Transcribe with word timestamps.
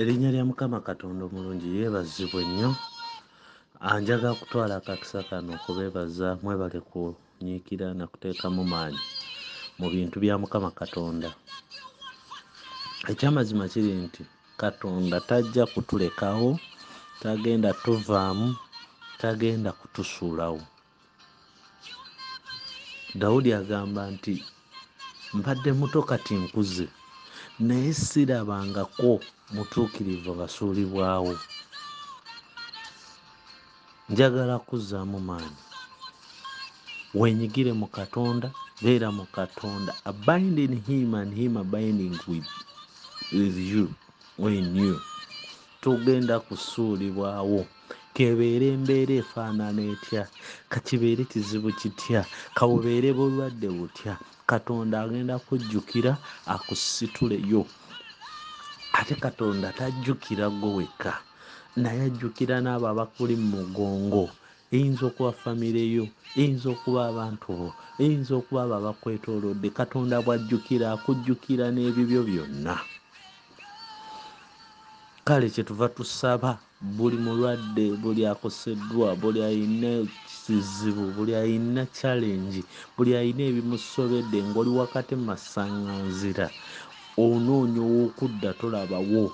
erinnya 0.00 0.30
lya 0.34 0.44
mukama 0.50 0.78
katonda 0.88 1.22
omulungi 1.24 1.68
yeebazibwa 1.76 2.40
ennyo 2.44 2.70
anjaga 3.90 4.30
kutwala 4.38 4.74
akakisa 4.76 5.20
kano 5.28 5.50
okubeebaza 5.56 6.28
mwebale 6.42 6.80
kunyiikira 6.90 7.86
nakuteekamu 7.98 8.62
maanyi 8.72 9.02
mu 9.78 9.86
bintu 9.94 10.16
bya 10.22 10.34
mukama 10.42 10.70
katonda. 10.80 11.30
Ekyamazima 13.10 13.64
kiri 13.72 13.92
nti 14.04 14.22
katonda 14.62 15.16
tajja 15.28 15.64
kutulekawo 15.72 16.50
tagenda 17.22 17.70
tuvaamu 17.82 18.48
tagenda 19.20 19.70
kutusuulawo. 19.78 20.62
Dawudi 23.20 23.50
agamba 23.60 24.02
nti 24.14 24.34
mbadde 25.36 25.70
muto 25.78 26.02
kati 26.02 26.34
nkuze 26.42 26.86
naye 27.58 27.94
sirabangako 27.94 29.20
mutuukirivu 29.54 30.34
basuulibwawo 30.34 31.38
njagala 34.08 34.58
kuzzaamu 34.58 35.20
maanyi. 35.20 35.56
Wenyigire 37.14 37.72
mu 37.72 37.86
katonda 37.86 38.50
beera 38.82 39.10
mu 39.10 39.24
katonda. 39.26 39.94
Abinding 40.04 40.74
him 40.86 41.14
and 41.14 41.32
him 41.34 41.56
abinding 41.56 42.18
with, 42.28 42.44
with 43.32 43.56
you 43.56 43.88
when 44.38 44.76
you. 44.76 45.00
Tugenda 45.80 46.40
kusuulibwawo 46.40 47.66
kebeere 48.14 48.66
embeera 48.76 49.14
efaanana 49.22 49.82
etya? 49.94 50.22
Kakibeere 50.68 51.24
kizibu 51.24 51.70
kitya? 51.72 52.20
Kabubeere 52.54 53.12
bulwadde 53.12 53.68
butya? 53.76 54.18
Katonda 54.46 55.02
agenda 55.02 55.38
kujjukira 55.38 56.12
akusituleyo. 56.46 57.66
Ate 58.92 59.14
katonda 59.14 59.72
tajjukira 59.72 60.50
gwe 60.50 60.70
wekka. 60.76 61.14
Naye 61.76 62.02
ajjukira 62.08 62.60
n'abo 62.60 62.86
abakuli 62.88 63.36
mu 63.36 63.48
mugongo. 63.56 64.30
Eyinza 64.72 65.06
okuba 65.06 65.32
famireyo 65.32 66.08
eyinza 66.36 66.70
okuba 66.70 67.00
abantu 67.10 67.46
bo 67.58 67.68
eyinza 67.98 68.32
okuba 68.36 68.62
abo 68.62 68.74
abakwetoolodde. 68.80 69.68
Katonda 69.70 70.22
bwajjukira 70.22 70.92
akujjukira 70.92 71.70
n'ebibyo 71.74 72.22
byonna 72.28 72.76
kale 75.24 75.46
kyetuva 75.50 75.88
tusaba 75.88 76.58
buli 76.96 77.16
mulwadde 77.16 77.84
buli 78.02 78.26
akoseddwa 78.26 79.16
buli 79.16 79.40
ayina 79.42 79.90
kizibu 80.46 81.04
buli 81.16 81.32
ayina 81.34 81.86
challenge 81.98 82.60
buli 82.96 83.16
ayina 83.16 83.42
ebimusobedde 83.50 84.38
ngaoli 84.48 84.70
wakati 84.80 85.12
mu 85.16 85.24
masaŋŋanzira 85.32 86.46
onoonya 87.16 87.80
owokudda 87.88 88.50
tolabawo 88.60 89.24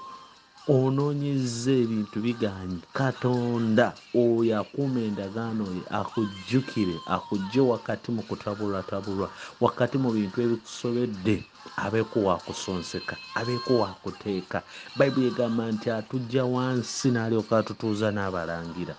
onoonyeza 0.77 1.73
ebintu 1.83 2.17
biganye 2.25 2.79
katonda 2.99 3.87
oyo 4.25 4.53
akuuma 4.61 5.01
endagaano 5.09 5.65
ye 5.77 5.83
akujjukire 6.01 6.97
akugje 7.15 7.61
wakati 7.73 8.09
mu 8.17 8.23
kutabulwatabulwa 8.29 9.29
wakati 9.65 9.97
mu 10.03 10.09
bintu 10.17 10.37
ebikusobedde 10.47 11.37
abeeko 11.85 12.19
wakusonseka 12.29 13.15
abeeko 13.39 13.73
wakuteeka 13.83 14.59
bayibuli 14.97 15.27
egamba 15.31 15.65
nti 15.75 15.87
atujja 15.99 16.43
wansi 16.55 17.07
n'alyoka 17.11 17.55
atutuuza 17.61 18.09
n'abalangira. 18.15 18.95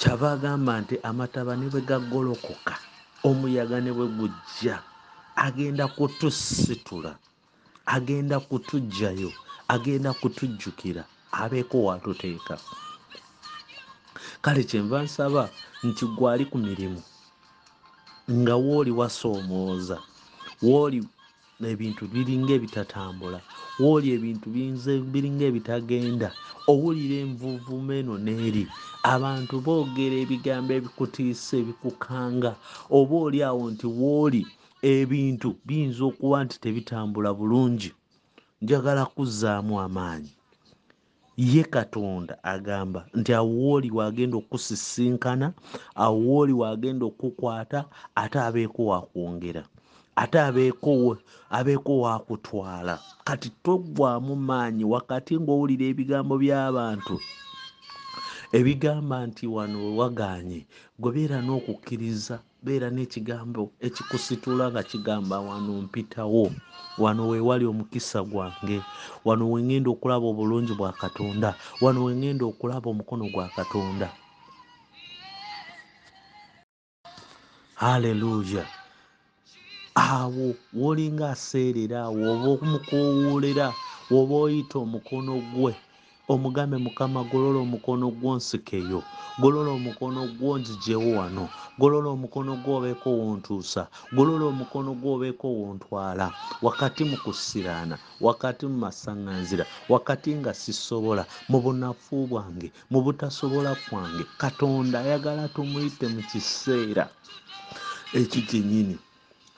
Kyava 0.00 0.28
agamba 0.36 0.72
nti 0.82 0.94
amataba 1.10 1.52
ne 1.56 1.66
bwe 1.72 1.80
gaggolokoka 1.88 2.74
omuyaga 3.28 3.78
ne 3.80 3.92
bwe 3.96 4.06
gujja 4.18 4.76
agenda 5.46 5.84
kutusitula 5.96 7.12
agenda 7.96 8.36
kutujjayo 8.48 9.30
agenda 9.74 10.10
kutujjukira 10.20 11.02
abeeko 11.42 11.76
watuteeka. 11.84 12.54
Kale 14.42 14.62
kyenva 14.64 15.02
nsaba 15.02 15.42
nti 15.86 16.04
gwali 16.16 16.44
ku 16.50 16.58
mirimu 16.58 17.00
nga 18.40 18.54
wooli 18.64 18.90
wasoomooza 18.90 19.96
wooli 20.62 20.98
ebintu 21.72 22.02
biringa 22.12 22.52
ebitatambula 22.58 23.38
wooli 23.82 24.06
ebintu 24.16 24.46
biringa 25.12 25.44
ebitagenda 25.50 26.28
owulira 26.72 27.16
envuuvuuma 27.24 27.92
eno 28.00 28.14
n'eri. 28.24 28.64
Abantu 29.14 29.54
boogera 29.66 30.16
ebigambo 30.24 30.70
ebikutiisa 30.78 31.52
ebikukanga 31.62 32.52
oba 32.98 33.14
oli 33.26 33.38
awo 33.48 33.64
nti 33.72 33.86
wooli 34.00 34.42
ebintu 34.82 35.48
biyinza 35.66 36.02
okuba 36.10 36.44
nti 36.44 36.56
tebitambula 36.62 37.30
bulungi. 37.38 37.90
Njagala 38.62 39.04
kuzzaamu 39.14 39.74
amaanyi. 39.80 40.32
Ye 41.36 41.62
katonda 41.74 42.34
agamba 42.54 43.00
nti 43.18 43.30
awooli 43.40 43.88
waagenda 43.96 44.36
okusisinkana 44.42 45.46
awooli 46.04 46.52
waagenda 46.60 47.04
okukwata 47.06 47.78
ate 48.22 48.38
abeeko 48.46 48.82
wakwongera 48.90 49.62
ate 50.22 50.38
abeeko 51.58 51.92
wakutwala 52.04 52.94
kati 53.24 53.48
toggwamu 53.64 54.36
maanyi 54.36 54.84
wakati 54.84 55.32
ng'owulira 55.40 55.84
ebigambo 55.92 56.34
by'abantu. 56.42 57.16
Ebigamba 58.58 59.16
nti 59.26 59.44
wano 59.54 59.76
wewaganye 59.84 60.60
gwe 61.00 61.10
beera 61.14 61.38
n'okukkiriza 61.42 62.36
beera 62.64 62.88
n'ekigambo 62.90 63.62
ekikusitula 63.86 64.64
nga 64.70 64.82
kigamba 64.82 65.36
wano 65.40 65.72
mpitawo 65.82 66.44
wano 66.98 67.22
wewali 67.28 67.64
omukisa 67.66 68.22
gwange 68.22 68.78
wano 69.24 69.44
wengenda 69.52 69.90
okulaba 69.90 70.26
obulungi 70.32 70.72
bwa 70.78 70.92
katonda 70.92 71.50
wano 71.80 72.04
wengenda 72.04 72.44
okulaba 72.46 72.86
omukono 72.90 73.24
gwa 73.32 73.48
katonda. 73.56 74.08
Halleluya 77.74 78.64
awo 79.94 80.54
wolinga 80.74 81.30
aseerera 81.30 82.02
awo 82.06 82.22
oba 82.32 82.48
omukowoolera 82.64 83.66
woba 84.10 84.34
oyita 84.34 84.78
omukono 84.78 85.34
gwe 85.54 85.74
omugambe 86.34 86.76
mukama 86.86 87.20
golola 87.30 87.58
omukono 87.66 88.06
gwonsikeyo 88.20 89.00
golola 89.40 89.70
omukono 89.78 90.20
gwonzijewo 90.38 91.10
wano 91.18 91.44
golola 91.80 92.08
omukono 92.16 92.52
gwobeeko 92.64 93.08
wontuusa 93.20 93.82
golola 94.16 94.44
omukono 94.52 94.90
gwobeeko 95.02 95.46
wontwala 95.60 96.26
wakati 96.62 97.02
mu 97.10 97.16
kusiraana 97.24 97.96
wakati 98.20 98.66
mu 98.70 98.76
masaŋŋanzira 98.84 99.64
wakati 99.92 100.30
nga 100.40 100.52
sisobola 100.54 101.22
mu 101.50 101.58
bunafu 101.64 102.26
bwange 102.30 102.68
mu 102.90 102.98
butasobola 103.04 103.70
kwange 103.88 104.24
katonda 104.42 104.96
ayagala 105.04 105.48
tumuyite 105.54 106.06
mu 106.14 106.22
kiseera 106.30 107.04
ekyo 108.20 108.40
kyennyini. 108.48 108.96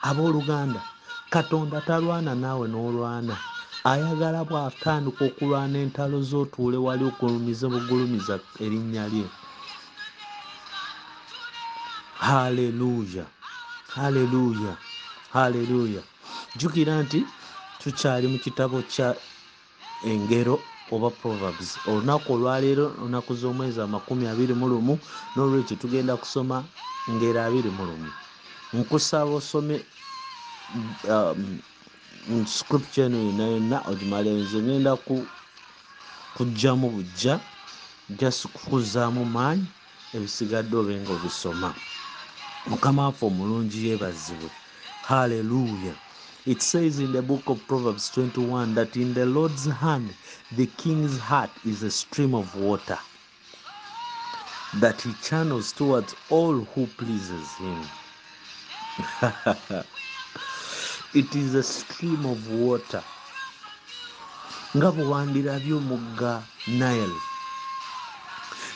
Abooluganda 0.01 0.81
katonda 1.29 1.81
talwana 1.81 2.35
naawe 2.35 2.65
n'olwana 2.67 3.35
ayagala 3.91 4.39
bw'atandika 4.49 5.21
okulwana 5.29 5.77
entalo 5.85 6.17
z'otuule 6.29 6.77
wali 6.85 7.03
okulumiza 7.09 7.65
bugulumiza 7.73 8.33
erinnya 8.65 9.05
lye. 9.13 9.27
Haleluya 12.27 13.25
haleluya 13.95 14.73
haleluya 15.35 16.01
jjukira 16.57 16.93
nti 17.03 17.19
tukyali 17.81 18.27
mu 18.27 18.37
kitabo 18.39 18.81
kya 18.81 19.15
engero 20.11 20.55
oba 20.91 21.09
proverbs. 21.11 21.77
Olunaku 21.87 22.33
olwaleero 22.33 22.85
lunaku 23.01 23.31
z'omwezi 23.39 23.79
amakumi 23.81 24.25
abiri 24.27 24.53
mu 24.53 24.65
lumu 24.67 24.93
n'olwekyo 25.35 25.75
tugenda 25.77 26.17
kusoma 26.17 26.63
ngero 27.09 27.39
abiri 27.47 27.69
mu 27.69 27.83
lumu. 27.85 28.09
Nkusaba 28.73 29.31
osome 29.39 29.75
um, 31.09 31.59
scripture 32.47 33.05
eno 33.05 33.19
yonna 33.19 33.45
yonna 33.47 33.83
bujja 36.89 37.41
kukuzaamu 38.49 39.25
maanyi 39.25 39.67
ebisigadde 40.13 40.77
obisoma. 41.13 41.75
Mukama 42.67 43.05
waffe 43.05 43.25
omulungi 43.25 43.87
yeebazibwe. 43.87 44.51
Halleluya 45.01 45.97
it 46.45 46.61
says 46.63 46.99
in 46.99 47.11
the 47.13 47.21
book 47.21 47.49
of 47.49 47.67
proverbs 47.67 48.11
21 48.11 48.75
that 48.75 48.95
in 48.97 49.13
the 49.15 49.25
lord's 49.25 49.65
hand 49.67 50.15
the 50.51 50.67
king's 50.67 51.19
heart 51.19 51.59
is 51.63 51.83
a 51.83 51.91
stream 51.91 52.35
of 52.35 52.55
water 52.55 52.99
that 54.73 55.01
he 55.03 55.13
channels 55.15 55.73
towards 55.73 56.15
all 56.29 56.65
who 56.65 56.87
pleases 56.87 57.57
him 57.57 57.91
it 61.15 61.35
is 61.35 61.55
a 61.55 61.63
stream 61.63 62.25
of 62.25 62.47
water. 62.49 63.03
Nga 64.77 64.91
bwe 64.91 65.03
wandirabye 65.11 65.73
omugga 65.73 66.33
nile. 66.67 67.21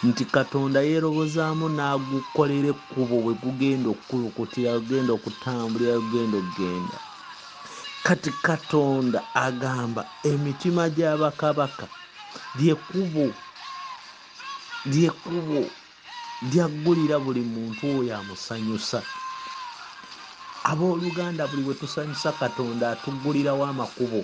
Nti 0.03 0.25
katonda 0.25 0.79
yeerobozaamu 0.89 1.65
n'agukolera 1.69 2.69
ekkubo 2.73 3.15
bwe 3.23 3.33
gugenda 3.43 3.87
okukulukutira 3.89 4.71
gugenda 4.79 5.11
okutambulira 5.13 5.99
gugenda 5.99 6.37
okugenda. 6.37 6.97
Kati 8.05 8.31
katonda 8.47 9.19
agamba 9.33 10.01
emitima 10.23 10.83
gy'abakabaka 10.95 11.85
lyekubo 12.57 13.25
lyekubo 14.91 15.59
lyaggulira 16.51 17.15
buli 17.19 17.43
muntu 17.53 17.81
oyo 17.97 18.11
amusanyusa 18.19 18.99
abooluganda 20.71 21.47
buli 21.49 21.61
bwe 21.65 21.73
tusanyusa 21.81 22.31
katonda 22.41 22.85
atuggulirawo 22.93 23.63
amakubo 23.65 24.21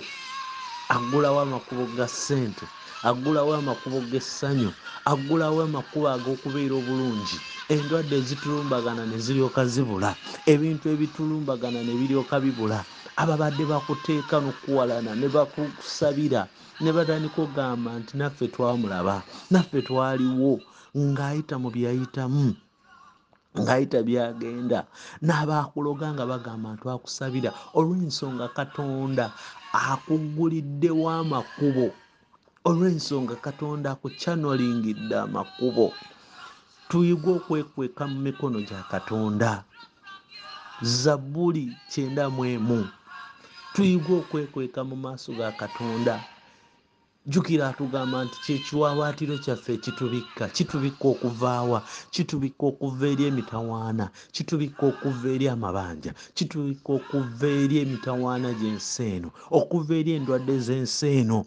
aggulawo 0.94 1.40
amakubo 1.40 1.84
ga 1.96 2.06
ssente 2.08 2.64
aggulawo 3.08 3.54
amakubo 3.60 3.98
g'essanyu 4.10 4.70
aggulawo 5.10 5.58
amakubo 5.66 6.06
ag'okubeera 6.14 6.74
obulungi. 6.80 7.38
Endwadde 7.74 8.14
ezitulumbagana 8.20 9.02
ne 9.10 9.18
ziryoka 9.18 9.62
zibula 9.66 10.10
ebintu 10.46 10.86
ebitulumbagana 10.94 11.80
ne 11.82 11.92
biryoka 11.98 12.36
bibula. 12.44 12.78
Ababadde 13.16 13.64
bakuteeka 13.66 14.36
nokuwalana 14.44 15.14
ne 15.18 15.26
bakusabira 15.34 16.46
ne 16.80 16.90
batandika 16.96 17.42
ogamba 17.42 17.90
nti 17.98 18.14
naffe 18.16 18.46
twamulaba 18.54 19.22
naffe 19.50 19.82
twaliwo 19.82 20.60
ng'ayita 20.96 21.58
mu 21.58 21.68
byayitamu 21.74 22.54
ng'ayita 23.62 23.98
byagenda. 24.08 24.78
N'abaakuloga 25.26 26.06
nga 26.14 26.24
bagamba 26.30 26.68
ntwakusabira 26.76 27.50
olw'ensonga 27.78 28.46
katonda 28.58 29.24
akugguliddewo 29.72 31.04
amakubo 31.20 31.86
olw'ensonga 32.68 33.34
katonda 33.46 33.88
akukyanolingidde 33.94 35.16
amakubo? 35.26 35.86
Tuyige 36.88 37.30
okwekweka 37.38 38.04
mu 38.10 38.18
mikono 38.26 38.58
gya 38.68 38.80
katonda. 38.92 39.64
Zabbuli 40.82 41.74
kyenda 41.90 42.24
mu 42.30 42.42
emu. 42.46 42.80
Tuyige 43.74 44.12
okwekweka 44.22 44.80
mu 44.88 44.96
maaso 45.04 45.30
ga 45.38 45.50
katonda 45.60 46.14
jjukira 47.26 47.68
atugamba 47.68 48.24
nti 48.24 48.38
kyekiwawaatiro 48.44 49.34
kyaffe 49.44 49.72
ekitubikka 49.74 50.44
kitubikka 50.56 51.06
okuvaawa 51.14 51.78
kitubikka 52.14 52.64
okuva 52.70 53.06
eri 53.12 53.24
emitawaana 53.30 54.06
kitubikka 54.34 54.84
okuva 54.90 55.28
eri 55.34 55.46
amabanja 55.54 56.12
kitubikka 56.36 56.90
okuva 56.98 57.48
eri 57.62 57.76
emitawaana 57.82 58.48
gy'ensi 58.58 59.02
eno 59.14 59.30
okuva 59.58 59.92
eri 60.00 60.10
endwadde 60.16 60.54
z'ensi 60.66 61.06
eno. 61.18 61.38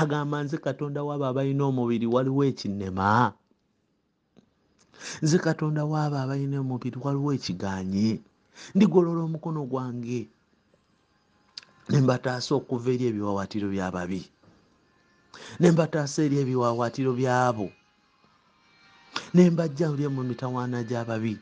Agamba 0.00 0.36
nze 0.44 0.56
katonda 0.56 1.00
waabo 1.04 1.24
abalina 1.26 1.64
omubiri 1.64 2.06
waliwo 2.14 2.42
ekinema 2.50 3.32
nze 5.22 5.38
katonda 5.38 5.84
waabo 5.84 6.16
abalina 6.16 6.56
omubiri 6.60 6.98
waliwo 7.04 7.30
ekiganye 7.36 8.08
ndigolola 8.74 9.20
omukono 9.28 9.60
gwange. 9.70 10.20
Ne 11.88 12.00
mbataasa 12.00 12.54
okuva 12.54 12.88
eri 12.94 13.04
ebiwawaatiro 13.10 13.68
by'ababi 13.74 14.22
ne 15.60 15.70
mbataasa 15.70 16.22
eri 16.22 16.36
ebiwawaatiro 16.42 17.12
byabo. 17.12 17.66
Ne 19.34 19.50
mbajja 19.50 19.90
uli 19.90 20.08
mu 20.08 20.22
mitawaana 20.22 20.78
gy'ababi 20.88 21.34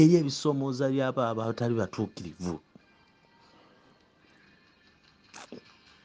eri 0.00 0.14
ebisoomooza 0.20 0.86
byabo 0.94 1.20
abatali 1.22 1.74
batuukirivu. 1.74 2.60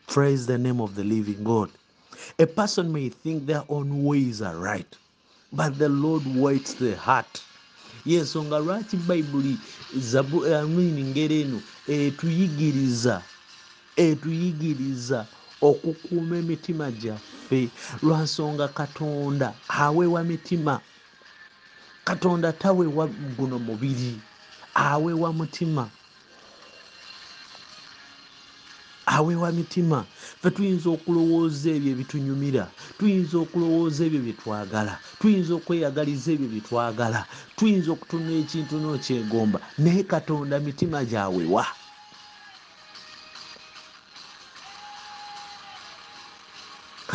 Praise 0.07 0.45
the 0.45 0.57
name 0.57 0.79
of 0.81 0.95
the 0.95 1.03
living 1.03 1.43
god. 1.43 1.69
A 2.39 2.45
person 2.45 2.91
may 2.91 3.09
think 3.09 3.45
their 3.45 3.63
own 3.69 4.03
ways 4.03 4.41
are 4.41 4.57
right 4.57 4.97
but 5.51 5.77
the 5.77 5.89
lord 5.89 6.23
waits 6.35 6.73
the 6.75 6.95
heart. 6.95 7.41
Yensonga 8.05 8.59
lwaki 8.59 8.97
bayibuli 8.97 9.57
amini 10.59 11.03
ngeri 11.03 11.41
eno 11.41 11.61
etuyigiriza 11.87 13.21
etuyigiriza 13.97 15.25
okukuuma 15.69 16.37
emitima 16.37 16.91
gyaffe 16.91 17.69
lwansonga 18.03 18.67
katonda. 18.67 19.53
Aweewa 19.67 20.23
mitima. 20.23 20.79
Katonda 22.03 22.53
taweewa 22.53 23.07
guno 23.07 23.59
mubiri. 23.59 24.13
Aweewa 24.73 25.33
mutima. 25.33 25.89
Aweewa 29.05 29.51
mitima. 29.51 30.05
Fe 30.41 30.51
tuyinza 30.51 30.89
okulowooza 30.89 31.69
ebyo 31.69 31.91
ebitunyumira 31.91 32.67
tuyinza 32.97 33.37
okulowooza 33.37 34.05
ebyo 34.05 34.21
bye 34.21 34.33
twagala 34.33 34.99
tuyinza 35.19 35.53
okweyagaliza 35.55 36.31
ebyo 36.33 36.47
bye 36.49 36.61
twagala 36.61 37.25
tuyinza 37.55 37.91
okutunula 37.91 38.35
ekintu 38.43 38.75
n'okyegomba. 38.81 39.59
Naye 39.77 40.03
katonda 40.03 40.59
mitima 40.59 41.05
gyawewa 41.05 41.65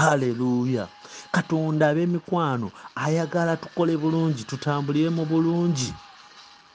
haleluya 0.00 0.88
katonda 1.32 1.88
ab'emikwano 1.92 2.68
ayagala 3.04 3.56
tukole 3.56 3.96
bulungi 4.02 4.42
tutambulire 4.50 5.10
mu 5.10 5.24
bulungi. 5.30 5.92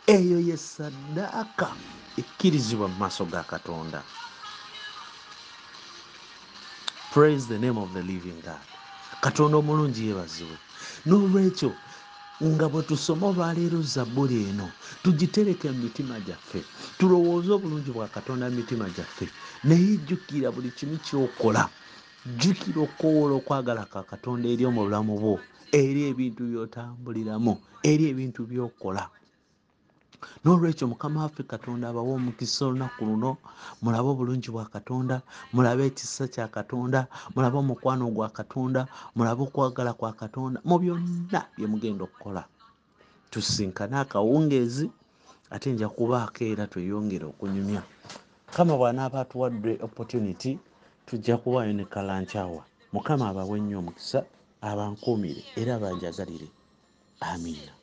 Eyo 0.08 0.38
ye 0.40 0.58
saddaaka 0.58 1.70
ekkirizibwa 2.22 2.88
mu 2.92 2.96
maaso 3.02 3.26
ga 3.26 3.42
katonda. 3.44 4.00
Praise 7.14 7.48
the 7.48 7.58
name 7.58 7.78
of 7.78 7.90
the 7.94 8.04
living 8.04 8.40
god. 8.46 8.62
Katonda 9.22 9.58
omulungi 9.58 10.06
yeebazibwe. 10.08 10.58
N'olwekyo 11.08 11.72
nga 12.44 12.68
bwe 12.70 12.84
tusoma 12.84 13.28
olwaleero 13.32 13.82
zabbuli 13.82 14.50
eno 14.50 14.68
tugitereke 15.04 15.72
mu 15.72 15.80
mitima 15.84 16.20
gyaffe 16.20 16.62
tulowooze 16.98 17.52
obulungi 17.52 17.92
bwa 17.92 18.08
katonda 18.08 18.50
mu 18.50 18.56
mitima 18.60 18.86
gyaffe 18.96 19.26
naye 19.64 19.98
jjukira 20.04 20.52
buli 20.52 20.70
kimu 20.78 20.98
kyokola 21.06 21.70
jjukira 22.26 22.82
okukowoola 22.82 23.34
okwagala 23.38 23.84
ka 23.86 24.02
katonda 24.12 24.50
eri 24.50 24.66
omu 24.66 24.82
bulamu 24.86 25.14
bwo 25.22 25.36
eri 25.82 26.02
ebintu 26.10 26.42
by'otambuliramu 26.50 27.54
eri 27.92 28.04
ebintu 28.12 28.42
by'okola. 28.50 29.04
N'olwekyo 30.42 30.86
mukama 30.90 31.22
waffe 31.24 31.44
katonda 31.54 31.86
abawa 31.90 32.18
omukisa 32.18 32.66
olunaku 32.66 33.02
luno 33.06 33.32
mulabe 33.84 34.10
obulungi 34.10 34.50
bwa 34.50 34.66
katonda 34.66 35.16
mulabe 35.54 35.86
ekisa 35.90 36.26
kya 36.34 36.48
katonda 36.50 37.00
mulabe 37.36 37.58
omukwano 37.62 38.10
gwa 38.16 38.30
katonda 38.38 38.82
mulabe 39.16 39.42
okwagala 39.46 39.94
kwa 39.94 40.12
katonda 40.22 40.58
mu 40.66 40.76
byonna 40.82 41.42
bye 41.58 41.68
mugenda 41.70 42.04
okukola. 42.10 42.44
Tusinkane 43.30 43.96
akawungeezi 44.02 44.90
ate 45.54 45.70
nja 45.74 45.90
kubaako 45.94 46.42
era 46.42 46.66
tweyongere 46.72 47.26
okunyumya. 47.30 47.82
Mukama 48.48 48.74
bw'anaaba 48.80 49.22
atuwadde 49.22 49.78
opportunity 49.86 50.58
tujja 51.06 51.38
kuwaayo 51.38 51.74
ne 51.74 51.86
kalankyawa 51.86 52.66
mukama 52.94 53.30
abawe 53.30 53.60
nnyo 53.60 53.80
omukisa 53.80 54.20
abankuumire 54.70 55.44
era 55.60 55.76
abanjagalire 55.76 56.48
amiina 57.30 57.74